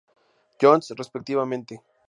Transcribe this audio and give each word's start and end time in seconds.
Johns, 0.63 0.89
respectivamente. 0.97 1.73